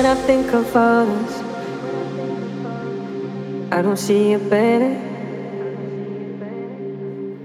[0.00, 1.32] When I think of others,
[3.70, 4.94] I don't see it better,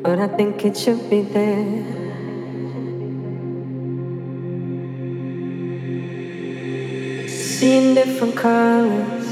[0.02, 1.84] but I think it should be there.
[7.28, 9.28] Seeing different colors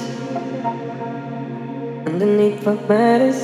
[2.05, 3.41] underneath what matters,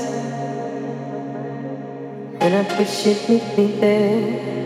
[2.42, 4.59] and I wish you'd meet me there.